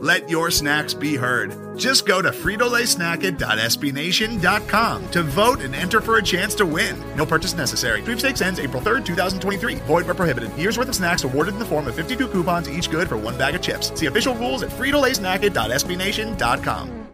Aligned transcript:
Let 0.00 0.30
your 0.30 0.52
snacks 0.52 0.94
be 0.94 1.16
heard. 1.16 1.76
Just 1.76 2.06
go 2.06 2.22
to 2.22 2.30
fritolaysnacket.sbnation.com 2.30 5.10
to 5.10 5.22
vote 5.24 5.60
and 5.60 5.74
enter 5.74 6.00
for 6.00 6.18
a 6.18 6.22
chance 6.22 6.54
to 6.54 6.64
win. 6.64 6.96
No 7.16 7.26
purchase 7.26 7.56
necessary. 7.56 8.00
Sweepstakes 8.02 8.40
ends 8.40 8.60
April 8.60 8.80
3rd, 8.80 9.04
2023. 9.04 9.74
Void 9.86 10.06
where 10.06 10.14
prohibited. 10.14 10.56
Year's 10.56 10.78
worth 10.78 10.88
of 10.88 10.94
snacks 10.94 11.24
awarded 11.24 11.54
in 11.54 11.58
the 11.58 11.64
form 11.64 11.88
of 11.88 11.96
52 11.96 12.28
coupons, 12.28 12.70
each 12.70 12.92
good 12.92 13.08
for 13.08 13.16
one 13.16 13.36
bag 13.36 13.56
of 13.56 13.60
chips. 13.62 13.90
See 13.98 14.06
official 14.06 14.36
rules 14.36 14.62
at 14.62 14.70
fritolaysnacket.sbnation.com. 14.70 17.08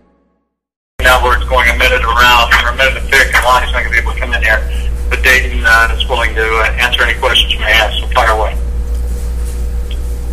Now 1.00 1.24
where 1.24 1.38
it's 1.38 1.48
going 1.48 1.70
a 1.70 1.78
minute 1.78 2.02
around 2.02 2.52
or 2.52 2.69
a 2.69 2.77
minute 2.77 2.98
and 2.98 3.08
fifty, 3.08 3.34
and 3.34 3.44
Lonnie's 3.46 3.72
not 3.72 3.82
going 3.82 3.94
to 3.94 3.98
be 3.98 3.98
able 3.98 4.12
to 4.12 4.19
come 4.20 4.34
in 4.34 4.42
here. 4.42 4.60
But 5.08 5.22
Dayton 5.22 5.62
uh, 5.64 5.96
is 5.96 6.06
willing 6.06 6.34
to 6.34 6.42
uh, 6.42 6.64
answer 6.72 7.02
any 7.02 7.19
questions 7.19 7.50
you 7.50 7.60
may 7.60 7.72
have, 7.72 7.94
so 7.94 8.06
fire 8.08 8.32
away. 8.32 8.55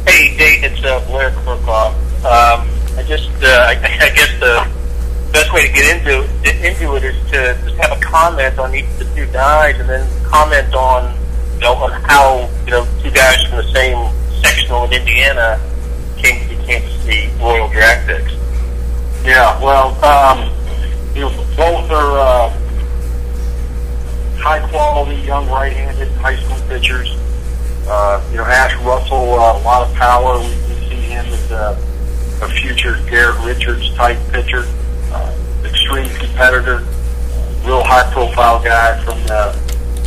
Hey, 0.06 0.36
Dayton, 0.38 0.74
it's 0.74 0.84
uh, 0.84 1.00
Blair 1.08 1.32
Kerkhoff. 1.32 1.96
Um, 2.22 2.70
I 2.98 3.04
just, 3.08 3.30
uh, 3.42 3.48
I, 3.48 3.72
I 3.72 4.10
guess 4.14 4.40
the 4.40 4.68
best 5.32 5.52
way 5.54 5.68
to 5.68 5.74
get 5.74 5.98
into 5.98 6.24
into 6.44 6.96
it 6.96 7.04
is 7.04 7.16
to 7.32 7.58
just 7.64 7.76
have 7.78 7.98
a 7.98 8.02
comment 8.02 8.60
on 8.60 8.76
each 8.76 8.86
of 8.86 9.00
the 9.00 9.06
two 9.16 9.26
guys, 9.32 9.80
and 9.80 9.90
then 9.90 10.08
comment 10.24 10.74
on, 10.76 11.18
you 11.56 11.62
know, 11.62 11.74
on 11.76 11.92
how 12.04 12.50
you 12.66 12.72
know 12.72 12.88
two 13.02 13.12
guys 13.12 13.42
from 13.48 13.58
the 13.58 13.72
same 13.74 13.98
sectional 14.42 14.86
in 14.86 14.94
Indiana 14.94 15.60
came 16.18 16.42
to 16.44 16.56
be 16.56 16.64
Kansas 16.66 16.94
City 17.04 17.30
Royal 17.40 17.70
draft 17.70 18.08
picks. 18.08 18.34
Yeah, 19.26 19.60
well, 19.62 19.98
um, 20.06 20.52
you 21.16 21.22
know, 21.22 21.30
both 21.56 21.90
are 21.92 22.20
uh, 22.20 22.50
high 24.38 24.68
quality 24.70 25.16
young 25.22 25.48
right-handed 25.50 26.12
high 26.14 26.36
school 26.36 26.58
pitchers. 26.68 27.10
Uh, 27.88 28.22
you 28.32 28.38
know, 28.38 28.44
Ashe 28.44 28.76
Russell, 28.84 29.34
uh, 29.34 29.58
a 29.58 29.62
lot 29.64 29.88
of 29.88 29.96
power. 29.96 30.40
We, 30.40 30.46
we 30.46 30.90
see 30.90 31.02
him 31.10 31.26
as 31.26 31.52
a, 31.52 31.78
a 32.42 32.50
future 32.50 32.98
Garrett 33.10 33.40
Richards 33.46 33.94
type 33.96 34.18
pitcher, 34.32 34.66
uh, 35.12 35.36
extreme 35.64 36.10
competitor, 36.18 36.78
real 37.64 37.84
high 37.84 38.12
profile 38.12 38.62
guy 38.64 39.00
from 39.04 39.20
the 39.28 39.56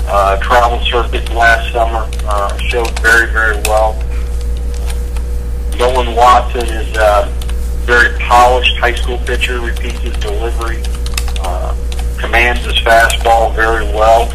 uh, 0.07 0.41
travel 0.41 0.81
circuit 0.81 1.29
last 1.31 1.73
summer. 1.73 2.09
Uh, 2.27 2.57
showed 2.59 2.99
very, 3.01 3.31
very 3.31 3.57
well. 3.67 3.95
Nolan 5.79 6.15
Watson 6.15 6.67
is 6.67 6.97
uh, 6.97 7.31
very 7.85 8.17
polished 8.19 8.77
high 8.79 8.95
school 8.95 9.19
pitcher, 9.19 9.61
repeats 9.61 9.99
his 10.01 10.17
delivery, 10.19 10.83
uh, 11.41 11.75
commands 12.19 12.65
his 12.65 12.79
fastball 12.81 13.55
very 13.55 13.85
well. 13.87 14.31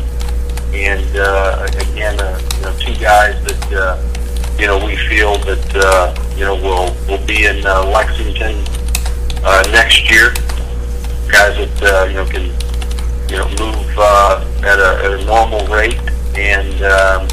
And 0.73 1.17
uh, 1.17 1.67
again, 1.91 2.19
uh, 2.19 2.39
you 2.55 2.61
know, 2.61 2.77
two 2.77 2.93
guys 3.01 3.43
that 3.43 3.73
uh, 3.73 4.57
you 4.59 4.67
know 4.67 4.85
we 4.85 4.95
feel 4.95 5.37
that 5.39 5.75
uh, 5.75 6.28
you 6.39 6.45
know 6.45 6.55
we'll 6.55 6.95
we'll 7.05 7.25
be 7.27 7.45
in 7.45 7.65
uh, 7.65 7.83
Lexington 7.83 8.55
uh, 9.43 9.61
next 9.71 10.09
year. 10.09 10.31
Guys 11.27 11.57
that 11.57 11.83
uh, 11.83 12.07
you 12.07 12.15
know 12.15 12.25
can 12.25 12.45
you 13.29 13.37
know 13.37 13.49
move 13.59 13.95
uh, 13.97 14.45
at 14.63 14.79
a 14.79 15.03
at 15.03 15.19
a 15.19 15.25
normal 15.25 15.67
rate, 15.67 15.99
and 16.35 16.81
um, 16.81 17.27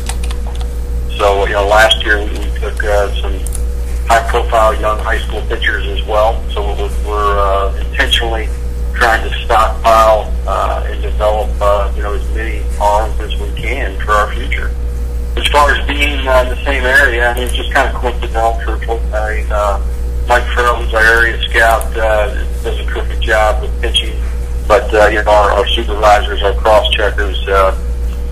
so 1.16 1.46
you 1.46 1.52
know 1.52 1.68
last 1.68 2.04
year 2.04 2.18
we, 2.18 2.30
we 2.30 2.58
took 2.58 2.82
uh, 2.82 3.14
some 3.22 3.32
high-profile 4.08 4.74
young 4.80 4.98
high 4.98 5.18
school 5.18 5.40
pitchers 5.42 5.86
as 5.86 6.04
well. 6.06 6.42
So 6.50 6.62
we're, 6.62 7.06
we're 7.06 7.38
uh, 7.38 7.76
intentionally 7.88 8.48
trying 8.92 9.22
to 9.22 9.36
stockpile 9.44 10.32
uh, 10.48 10.84
and 10.86 11.00
develop, 11.00 11.50
uh, 11.60 11.92
you 11.94 12.02
know, 12.02 12.14
as 12.14 12.34
many 12.34 12.64
arms 12.80 13.20
as 13.20 13.38
we 13.40 13.50
can 13.60 14.00
for 14.00 14.12
our 14.12 14.32
future. 14.32 14.74
As 15.36 15.46
far 15.48 15.70
as 15.70 15.86
being 15.86 16.26
uh, 16.26 16.42
in 16.42 16.48
the 16.48 16.64
same 16.64 16.84
area, 16.84 17.30
I 17.30 17.34
mean, 17.34 17.44
it's 17.44 17.54
just 17.54 17.72
kind 17.72 17.88
of 17.88 17.94
coincidental. 17.94 18.58
Truthful, 18.64 19.00
I, 19.14 19.46
uh, 19.50 19.78
Mike 20.28 20.44
Farrell, 20.54 20.76
who's 20.82 20.94
our 20.94 21.02
area 21.02 21.40
scout, 21.42 21.84
uh, 21.96 22.34
does 22.62 22.78
a 22.80 22.84
terrific 22.84 23.20
job 23.20 23.62
with 23.62 23.80
pitching. 23.80 24.16
But 24.66 24.92
uh, 24.94 25.06
you 25.08 25.22
know, 25.22 25.30
our, 25.30 25.52
our 25.52 25.66
supervisors, 25.68 26.42
our 26.42 26.54
cross 26.54 26.90
checkers. 26.90 27.46
Uh, 27.46 27.82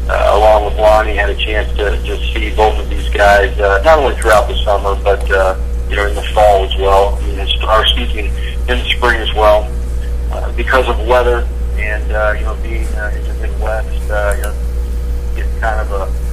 uh, 0.09 0.33
along 0.35 0.67
with 0.67 0.77
Lonnie, 0.77 1.17
had 1.17 1.31
a 1.31 1.37
chance 1.37 1.71
to, 1.77 1.97
to 2.05 2.17
see 2.33 2.55
both 2.55 2.79
of 2.79 2.91
these 2.91 3.09
guys, 3.09 3.59
uh, 3.59 3.81
not 3.85 3.99
only 3.99 4.15
throughout 4.17 4.47
the 4.49 4.57
summer, 4.57 4.95
but, 5.03 5.31
uh, 5.31 5.59
you 5.89 5.97
know, 5.97 6.07
in 6.07 6.15
the 6.15 6.23
fall 6.35 6.65
as 6.65 6.77
well. 6.77 7.17
I 7.17 7.27
mean, 7.27 7.39
it's, 7.39 7.55
or 7.65 7.85
in 7.87 8.79
the 8.79 8.85
spring 8.97 9.21
as 9.21 9.33
well. 9.35 9.71
Uh, 10.31 10.53
because 10.57 10.89
of 10.89 10.99
weather 11.07 11.49
and, 11.77 12.13
uh, 12.13 12.35
you 12.37 12.45
know, 12.45 12.55
being 12.63 12.87
uh, 12.95 13.13
in 13.15 13.25
the 13.25 13.35
Midwest, 13.35 14.11
uh, 14.11 14.35
you 14.37 14.43
know, 14.43 14.55
get 15.37 15.61
kind 15.61 15.81
of 15.81 15.93
a, 15.93 16.24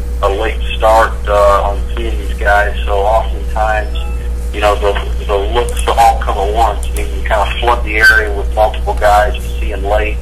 you 4.62 4.68
know, 4.68 4.76
the, 4.76 5.26
the 5.26 5.38
looks 5.56 5.88
all 5.88 6.22
come 6.22 6.38
at 6.38 6.54
once. 6.54 6.86
I 6.86 6.94
mean, 6.94 7.18
you 7.18 7.28
kind 7.28 7.42
of 7.42 7.60
flood 7.60 7.84
the 7.84 7.98
area 7.98 8.32
with 8.38 8.54
multiple 8.54 8.94
guys 8.94 9.36
you 9.36 9.42
see 9.60 9.72
them 9.72 9.84
late. 9.84 10.18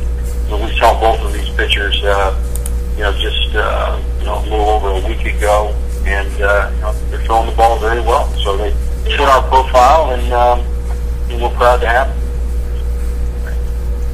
But 0.50 0.62
we 0.62 0.72
saw 0.80 0.98
both 0.98 1.20
of 1.20 1.34
these 1.34 1.50
pitchers, 1.60 2.02
uh, 2.06 2.32
you 2.96 3.04
know, 3.04 3.12
just 3.20 3.54
uh, 3.54 4.02
you 4.20 4.24
know, 4.24 4.40
a 4.40 4.44
little 4.44 4.70
over 4.70 4.92
a 4.92 5.08
week 5.10 5.26
ago, 5.26 5.76
and 6.06 6.32
uh, 6.42 6.72
you 6.74 6.80
know, 6.80 6.94
they're 7.10 7.20
throwing 7.26 7.50
the 7.50 7.56
ball 7.58 7.80
very 7.80 8.00
well. 8.00 8.32
So 8.38 8.56
they 8.56 8.72
fit 9.04 9.20
our 9.20 9.44
profile, 9.50 10.12
and, 10.12 10.32
um, 10.32 10.60
we're 11.42 11.50
proud 11.58 11.82
to 11.82 11.88
have 11.88 12.08
them. 12.08 12.16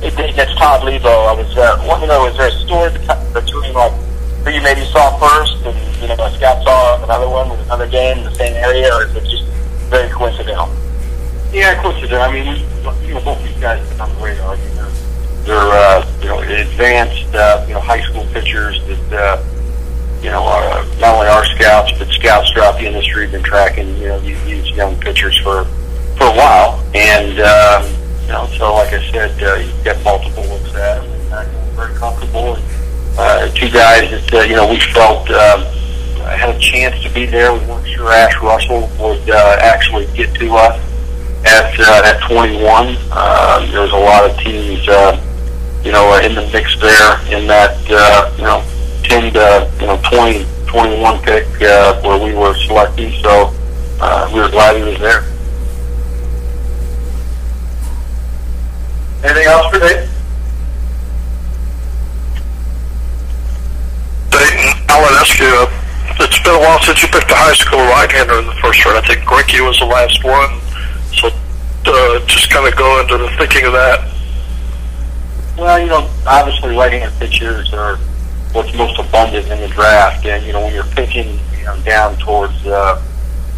Dayton, 0.02 0.40
it's 0.40 0.56
Todd 0.56 0.84
Lebo. 0.84 1.08
I 1.08 1.34
was 1.34 1.56
uh, 1.56 1.86
wanting 1.88 2.10
to 2.10 2.16
know, 2.16 2.26
is 2.26 2.36
there 2.36 2.48
a 2.48 2.52
story 2.66 2.90
between 3.32 3.74
like 3.74 3.94
who 4.44 4.50
you 4.50 4.62
maybe 4.64 4.86
saw 4.86 5.18
first, 5.20 5.64
and 5.66 6.02
you 6.02 6.08
know, 6.08 6.16
a 6.26 6.32
scout 6.34 6.64
saw 6.64 7.04
another 7.04 7.30
one 7.30 7.48
with 7.52 7.62
another 7.62 7.88
game 7.88 8.18
in 8.18 8.24
the 8.24 8.34
same 8.34 8.54
area, 8.56 8.92
or 8.92 9.06
is 9.06 9.16
it 9.16 9.24
just 9.26 9.55
very 9.90 10.10
coincidental? 10.10 10.70
Yeah, 11.52 11.82
coincidental. 11.82 12.22
I 12.22 12.32
mean, 12.32 12.62
you 13.08 13.14
know, 13.14 13.22
both 13.22 13.42
these 13.44 13.58
guys 13.60 13.80
are 14.00 14.04
on 14.04 14.16
the 14.16 14.22
radar. 14.24 14.56
You 14.56 14.76
know, 14.76 14.92
they're 15.46 15.56
uh, 15.58 16.20
you 16.22 16.28
know 16.28 16.40
advanced 16.40 17.34
uh, 17.36 17.64
you 17.68 17.74
know 17.74 17.80
high 17.80 18.02
school 18.02 18.26
pitchers 18.34 18.82
that 18.88 19.14
uh, 19.14 19.44
you 20.22 20.30
know 20.30 20.44
are 20.44 20.64
uh, 20.64 20.86
not 21.00 21.16
only 21.16 21.28
our 21.28 21.46
scouts 21.46 21.92
but 21.98 22.08
scouts 22.10 22.52
throughout 22.52 22.80
the 22.80 22.86
industry 22.86 23.24
have 23.24 23.32
been 23.32 23.44
tracking 23.44 23.96
you 23.98 24.08
know 24.08 24.20
these, 24.20 24.44
these 24.46 24.70
young 24.72 25.00
pitchers 25.00 25.38
for 25.40 25.66
for 26.18 26.26
a 26.26 26.36
while, 26.36 26.84
and 26.96 27.40
um, 27.40 27.84
you 28.26 28.32
know 28.32 28.48
so 28.58 28.74
like 28.74 28.94
I 28.94 29.12
said, 29.12 29.42
uh, 29.44 29.56
you 29.56 29.72
get 29.84 30.04
multiple 30.04 30.44
looks 30.44 30.74
at 30.74 31.02
them, 31.02 31.12
and 31.12 31.34
uh, 31.34 31.46
we're 31.78 31.88
very 31.88 31.98
comfortable. 31.98 32.56
And, 32.56 32.64
uh, 33.18 33.48
two 33.54 33.70
guys 33.70 34.10
that 34.10 34.34
uh, 34.34 34.42
you 34.42 34.56
know 34.56 34.70
we 34.70 34.80
felt. 34.80 35.30
Um, 36.26 36.38
had 36.40 36.56
a 36.56 36.60
chance 36.60 37.02
to 37.04 37.14
be 37.14 37.26
there. 37.26 37.54
We 37.54 37.60
weren't 37.60 37.88
sure 37.88 38.12
Ashe 38.12 38.42
Russell 38.42 38.90
would 39.00 39.30
uh, 39.30 39.58
actually 39.60 40.08
get 40.14 40.34
to 40.36 40.54
us 40.54 40.80
at 41.46 41.80
uh, 41.80 42.02
at 42.06 42.22
21. 42.30 42.96
Uh, 43.12 43.72
there's 43.72 43.92
a 43.92 43.96
lot 43.96 44.30
of 44.30 44.38
teams, 44.40 44.88
uh, 44.88 45.22
you 45.84 45.92
know, 45.92 46.18
in 46.20 46.36
the 46.36 46.50
mix 46.52 46.80
there 46.80 47.20
in 47.32 47.48
that 47.48 47.78
uh, 47.90 48.34
you 48.38 48.44
know 48.44 48.64
10 49.04 49.34
to 49.34 49.72
you 49.80 49.88
know 49.88 50.00
20 50.10 50.46
21 50.68 51.22
pick 51.22 51.46
uh, 51.62 52.02
where 52.02 52.24
we 52.24 52.34
were 52.34 52.56
selecting. 52.56 53.12
So 53.22 53.54
uh, 54.02 54.30
we 54.34 54.40
were 54.40 54.50
glad 54.50 54.78
he 54.78 54.84
was 54.84 55.00
there. 55.00 55.24
Anything 59.24 59.48
else 59.48 59.74
for 59.74 59.80
Dave? 59.80 60.10
Dayton, 64.30 64.86
I'll 64.90 65.06
ask 65.16 65.40
you, 65.40 65.46
uh, 65.46 65.86
while 66.66 66.82
since 66.82 67.02
you 67.04 67.08
picked 67.10 67.30
a 67.30 67.36
high 67.38 67.54
school 67.54 67.80
right-hander 67.94 68.40
in 68.40 68.48
the 68.48 68.58
first 68.58 68.84
round. 68.86 68.98
I 68.98 69.06
think 69.06 69.22
Greinke 69.22 69.62
was 69.62 69.78
the 69.78 69.86
last 69.86 70.24
one. 70.26 70.58
So 71.14 71.30
uh, 71.86 72.26
just 72.26 72.50
kind 72.50 72.66
of 72.68 72.76
go 72.76 73.00
into 73.02 73.18
the 73.18 73.30
thinking 73.38 73.66
of 73.66 73.74
that. 73.74 74.02
Well, 75.58 75.80
you 75.80 75.86
know, 75.86 76.10
obviously 76.26 76.76
right-handed 76.76 77.14
pitchers 77.20 77.72
are 77.74 77.98
what's 78.52 78.74
most 78.74 78.98
abundant 78.98 79.48
in 79.48 79.62
the 79.62 79.68
draft, 79.68 80.26
and 80.26 80.44
you 80.46 80.54
know 80.54 80.62
when 80.62 80.74
you're 80.74 80.92
picking 80.98 81.40
you 81.58 81.66
know, 81.66 81.78
down 81.86 82.18
towards 82.18 82.56
uh, 82.66 83.02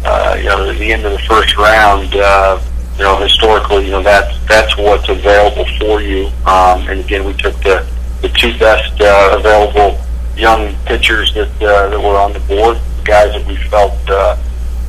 uh, 0.04 0.36
you 0.38 0.44
know 0.44 0.72
the 0.72 0.92
end 0.92 1.06
of 1.06 1.12
the 1.12 1.18
first 1.20 1.56
round, 1.56 2.14
uh, 2.14 2.60
you 2.98 3.04
know 3.04 3.16
historically, 3.16 3.86
you 3.86 3.90
know 3.90 4.02
that's 4.02 4.36
that's 4.46 4.76
what's 4.76 5.08
available 5.08 5.64
for 5.78 6.02
you. 6.02 6.26
Um, 6.44 6.86
and 6.88 7.00
again, 7.00 7.24
we 7.24 7.32
took 7.32 7.56
the 7.62 7.88
the 8.20 8.28
two 8.28 8.56
best 8.58 9.00
uh, 9.00 9.36
available 9.38 9.98
young 10.36 10.74
pitchers 10.84 11.32
that 11.34 11.50
uh, 11.62 11.88
that 11.88 11.98
were 11.98 12.18
on 12.18 12.32
the 12.32 12.40
board, 12.40 12.78
guys 13.04 13.32
that 13.32 13.46
we 13.46 13.56
felt 13.56 13.92
uh, 14.08 14.36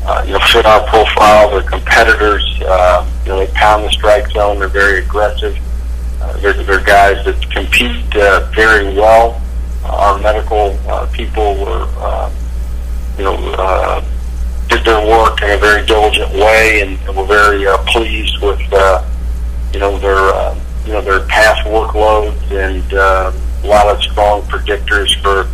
uh, 0.06 0.24
you 0.26 0.34
know 0.34 0.40
fit 0.40 0.66
our 0.66 0.86
profile. 0.88 1.50
They're 1.52 1.70
competitors. 1.70 2.44
Uh, 2.66 3.06
you 3.24 3.30
know, 3.30 3.40
they 3.40 3.52
pound 3.54 3.86
the 3.86 3.92
strike 3.92 4.30
zone. 4.32 4.60
They're 4.60 4.68
very 4.68 5.00
aggressive. 5.04 5.58
Uh, 6.22 6.36
they're, 6.38 6.54
they're 6.54 6.84
guys 6.84 7.24
that 7.26 7.40
compete 7.52 8.16
uh, 8.16 8.50
very 8.56 8.94
well. 8.96 9.42
Uh, 9.84 9.96
our 9.96 10.20
medical 10.20 10.78
uh, 10.88 11.06
people 11.14 11.56
were, 11.56 11.86
uh, 12.00 12.32
you 13.18 13.24
know, 13.24 13.36
uh, 13.58 14.04
did 14.68 14.84
their 14.84 15.06
work 15.08 15.42
in 15.42 15.52
a 15.52 15.58
very 15.58 15.86
diligent 15.86 16.32
way, 16.34 16.82
and, 16.82 17.00
and 17.08 17.16
were 17.16 17.26
very 17.26 17.66
uh, 17.66 17.78
pleased 17.86 18.42
with, 18.42 18.62
uh, 18.74 19.06
you 19.74 19.80
know, 19.80 19.98
their, 20.00 20.18
uh, 20.18 20.60
you 20.86 20.94
know, 20.94 21.02
their 21.02 21.22
past 21.28 21.66
workloads 21.68 22.52
and 22.52 22.94
uh, 22.94 23.32
a 23.64 23.68
lot 23.68 23.88
of 23.88 24.02
strong 24.02 24.42
predictors 24.44 25.10
for, 25.22 25.48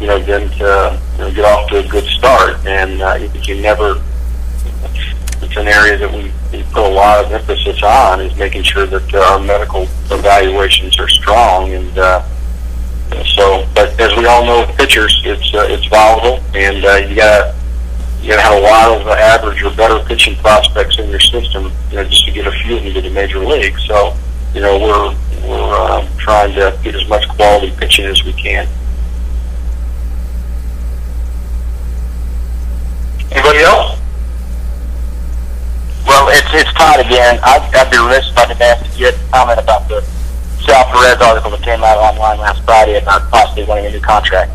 you 0.00 0.06
know, 0.06 0.18
them 0.18 0.48
to 0.50 1.00
you 1.12 1.18
know, 1.18 1.32
get 1.32 1.44
off 1.44 1.68
to 1.70 1.78
a 1.84 1.88
good 1.88 2.04
start. 2.04 2.64
And 2.66 3.02
uh, 3.02 3.14
you, 3.14 3.30
you 3.42 3.60
never 3.60 4.02
it's 5.40 5.56
an 5.56 5.68
area 5.68 5.96
that 5.96 6.12
we, 6.12 6.32
we 6.52 6.62
put 6.72 6.84
a 6.84 6.88
lot 6.88 7.24
of 7.24 7.32
emphasis 7.32 7.82
on 7.82 8.20
is 8.20 8.36
making 8.36 8.62
sure 8.62 8.86
that 8.86 9.14
uh, 9.14 9.18
our 9.32 9.40
medical 9.40 9.82
evaluations 10.10 10.98
are 10.98 11.08
strong. 11.08 11.72
And 11.72 11.98
uh, 11.98 12.22
so 13.36 13.66
but 13.74 13.98
as 14.00 14.16
we 14.16 14.26
all 14.26 14.44
know 14.44 14.70
pitchers 14.76 15.20
it's 15.24 15.54
uh, 15.54 15.66
it's 15.68 15.86
volatile. 15.86 16.42
And 16.54 16.84
uh, 16.84 16.96
you 17.08 17.16
got 17.16 17.54
you 18.20 18.30
got 18.30 18.36
to 18.36 18.42
have 18.42 18.58
a 18.58 18.60
lot 18.60 19.00
of 19.00 19.06
average 19.06 19.62
or 19.62 19.74
better 19.74 20.04
pitching 20.04 20.34
prospects 20.36 20.98
in 20.98 21.08
your 21.08 21.20
system 21.20 21.72
you 21.90 21.96
know 21.96 22.04
just 22.04 22.24
to 22.24 22.32
get 22.32 22.46
a 22.46 22.50
few 22.50 22.76
of 22.76 22.82
them 22.82 22.92
to 22.92 23.00
the 23.00 23.10
major 23.10 23.38
league 23.38 23.78
so 23.78 24.16
you 24.54 24.60
know 24.60 24.78
we're 24.78 25.48
we're 25.48 25.74
uh, 25.74 26.06
trying 26.18 26.52
to 26.52 26.76
get 26.82 26.94
as 26.94 27.08
much 27.08 27.28
quality 27.28 27.72
pitching 27.76 28.04
as 28.04 28.22
we 28.24 28.32
can 28.32 28.66
anybody 33.38 33.62
else 33.62 33.98
Well, 36.06 36.28
it's 36.30 36.48
it's 36.52 36.72
Todd 36.74 37.00
again. 37.00 37.38
I'd, 37.42 37.62
I'd 37.74 37.90
be 37.90 37.98
remiss 37.98 38.30
if 38.30 38.38
I 38.38 38.46
didn't 38.46 38.62
ask 38.62 38.98
you 38.98 39.08
a 39.08 39.12
comment 39.30 39.60
about 39.60 39.86
the 39.88 40.02
Salvy 40.64 40.90
Perez 40.90 41.20
article 41.22 41.50
that 41.52 41.62
came 41.62 41.84
out 41.84 41.98
online 41.98 42.38
last 42.38 42.64
Friday 42.64 42.98
about 42.98 43.30
possibly 43.30 43.64
winning 43.64 43.86
a 43.86 43.90
new 43.90 44.00
contract. 44.00 44.50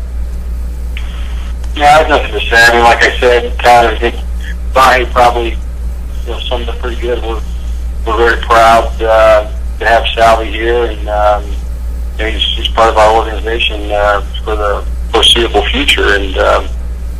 Yeah, 1.74 1.84
I 1.84 1.98
have 2.02 2.08
nothing 2.08 2.32
to 2.32 2.40
say. 2.40 2.60
I 2.60 2.74
mean, 2.74 2.84
like 2.84 3.02
I 3.02 3.18
said, 3.18 3.44
of, 3.46 3.58
I 3.64 3.98
think 3.98 4.14
Lonnie 4.76 5.06
probably 5.06 5.50
you 5.50 6.30
know, 6.30 6.38
summed 6.40 6.68
it 6.68 6.78
pretty 6.78 7.00
good. 7.00 7.22
We're 7.22 7.42
we're 8.06 8.18
very 8.18 8.42
proud 8.42 8.90
uh, 9.00 9.50
to 9.78 9.84
have 9.86 10.04
Salvy 10.14 10.50
here, 10.50 10.84
and 10.84 11.08
um, 11.08 11.44
you 12.18 12.24
know, 12.24 12.30
he's, 12.30 12.44
he's 12.56 12.68
part 12.68 12.90
of 12.90 12.98
our 12.98 13.16
organization 13.16 13.90
uh, 13.90 14.20
for 14.44 14.56
the 14.56 14.86
foreseeable 15.10 15.64
future. 15.70 16.14
And 16.14 16.36
um, 16.36 16.68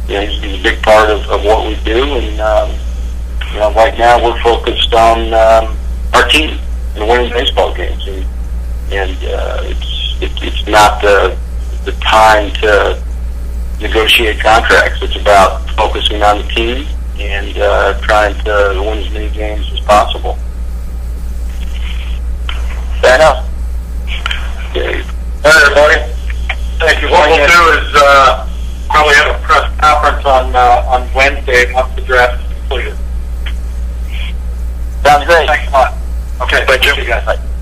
you 0.09 0.15
know, 0.15 0.27
he's, 0.27 0.43
he's 0.43 0.61
a 0.61 0.63
big 0.63 0.83
part 0.83 1.11
of, 1.11 1.21
of 1.29 1.45
what 1.45 1.67
we 1.67 1.77
do. 1.85 2.05
And 2.05 2.41
um, 2.41 2.71
you 3.53 3.61
know, 3.61 3.73
right 3.73 3.97
now 3.99 4.23
we're 4.23 4.41
focused 4.43 4.93
on 4.93 5.33
um, 5.33 5.77
our 6.13 6.29
team 6.29 6.59
and 6.97 7.09
winning 7.09 7.31
baseball 7.31 7.75
games, 7.75 8.07
and 8.07 8.27
and 8.93 9.17
uh, 9.25 9.61
it's 9.65 10.23
it, 10.23 10.33
it's 10.43 10.67
not 10.69 11.01
the 11.01 11.37
the 11.85 11.93
time 12.01 12.53
to 12.55 13.03
negotiate 13.81 14.41
contracts. 14.41 15.03
It's 15.03 15.17
about 15.17 15.69
focusing 15.71 16.23
on 16.23 16.39
the 16.39 16.49
team 16.49 16.87
and 17.19 17.57
uh, 17.59 18.01
trying 18.01 18.35
to 18.45 18.83
win 18.85 18.99
as 18.99 19.13
many 19.13 19.31
games 19.31 19.71
as 19.73 19.81
possible. 19.81 20.37
Fair 23.01 23.17
enough. 23.17 23.49
Okay. 24.71 25.03
All 25.45 25.51
right, 25.51 25.63
everybody. 25.63 26.13
Thank 26.79 27.03
you. 27.03 27.11
What 27.11 27.29
we'll 27.29 27.47
do 27.47 27.79
is 27.79 27.95
uh, 27.95 28.49
probably 28.95 29.15
have 29.17 29.35
a 29.35 29.45
press 29.45 29.81
conference 29.81 30.25
on 30.25 30.55
uh, 30.55 30.87
on 30.87 31.13
Wednesday 31.15 31.73
once 31.75 31.93
the 31.97 32.01
draft 32.03 32.41
is 32.41 32.59
completed. 32.59 32.97
Sounds 35.03 35.27
great. 35.27 35.49
Thanks 35.49 35.69
a 35.69 35.73
lot. 35.73 35.95
Okay, 36.43 36.65
thank 36.67 36.85
you. 36.85 36.95
Bye. 37.27 37.54